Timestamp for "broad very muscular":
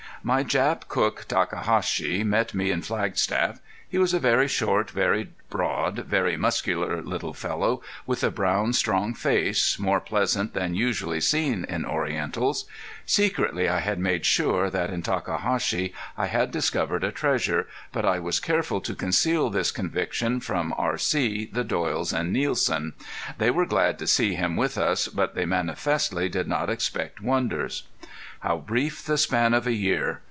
5.49-7.01